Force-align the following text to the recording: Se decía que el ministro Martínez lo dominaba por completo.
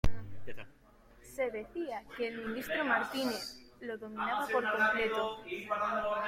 Se 1.21 1.51
decía 1.51 2.01
que 2.17 2.29
el 2.29 2.47
ministro 2.47 2.83
Martínez 2.85 3.71
lo 3.81 3.99
dominaba 3.99 4.47
por 4.47 4.63
completo. 4.75 5.43